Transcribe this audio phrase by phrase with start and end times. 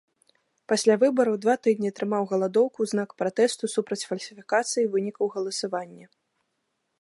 [0.71, 6.05] Пасля выбараў два тыдні трымаў галадоўку ў знак пратэсту супраць фальсіфікацыі вынікаў галасавання.